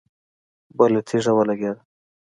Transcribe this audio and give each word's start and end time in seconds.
بله 0.77 0.99
تيږه 1.07 1.31
ولګېده. 1.35 1.79